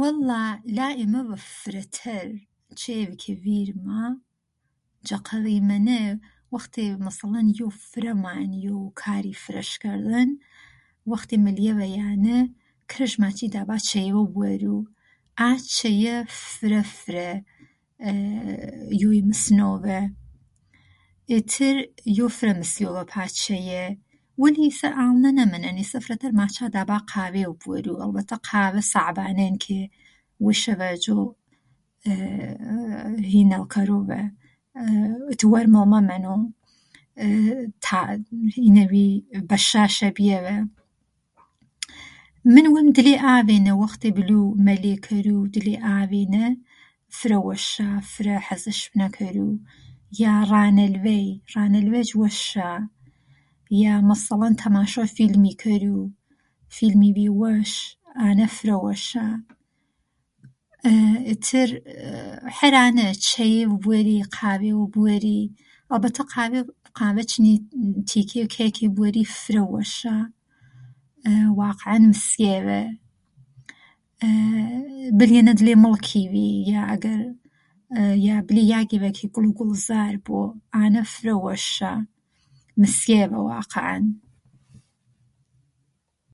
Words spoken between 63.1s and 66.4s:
چەیێڤ بوەری قاڤێڤ بوەری ئەڵبەتە